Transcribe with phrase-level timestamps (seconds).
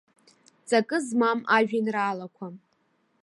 [0.67, 2.45] Ҵакы змам ажәеинраалақәа.